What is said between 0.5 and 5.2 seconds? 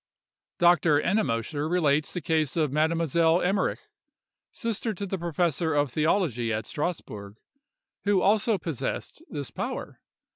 Dr. Ennemoser relates the case of a Mademoiselle Emmerich, sister to the